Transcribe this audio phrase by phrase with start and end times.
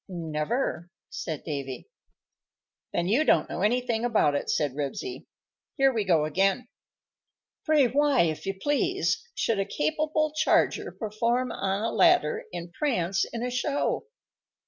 [0.09, 1.87] "Never," said Davy.
[2.91, 5.27] "Then you don't know anything about it," said Ribsy.
[5.77, 6.67] "Here we go again:"
[7.69, 13.25] _Pray why, if you please, should a capable charger Perform on a ladder and prance
[13.25, 14.07] in a show?